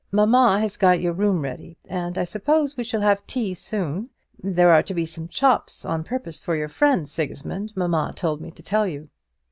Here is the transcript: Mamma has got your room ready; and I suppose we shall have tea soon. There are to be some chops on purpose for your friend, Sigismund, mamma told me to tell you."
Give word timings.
Mamma 0.11 0.59
has 0.59 0.77
got 0.77 0.99
your 0.99 1.13
room 1.13 1.41
ready; 1.43 1.77
and 1.85 2.17
I 2.17 2.23
suppose 2.23 2.75
we 2.75 2.83
shall 2.83 3.01
have 3.01 3.23
tea 3.27 3.53
soon. 3.53 4.09
There 4.41 4.71
are 4.71 4.81
to 4.81 4.95
be 4.95 5.05
some 5.05 5.27
chops 5.27 5.85
on 5.85 6.03
purpose 6.03 6.39
for 6.39 6.55
your 6.55 6.69
friend, 6.69 7.07
Sigismund, 7.07 7.71
mamma 7.75 8.13
told 8.15 8.41
me 8.41 8.49
to 8.49 8.63
tell 8.63 8.87
you." 8.87 9.09